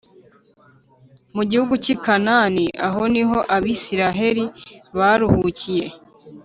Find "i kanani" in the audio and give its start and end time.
1.93-2.65